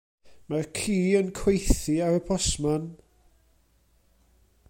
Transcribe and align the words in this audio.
Mae'r 0.53 0.69
ci 0.77 0.95
yn 1.19 1.29
cweithi 1.41 1.99
ar 2.07 2.17
y 2.21 2.25
postman. 2.31 2.89